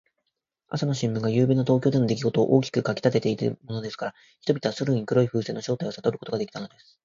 [0.69, 6.97] 朝の新聞が、ゆうべの東京でのできごとを大きく書きたてていたものですから、人々はすぐ黒い風船の正体をさとることができたのです。